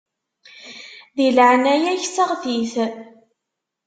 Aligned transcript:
Di 1.15 1.27
leɛnaya-k 1.35 2.03
seɣti-t. 2.07 2.73